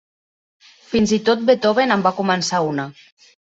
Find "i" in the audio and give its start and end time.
1.19-1.21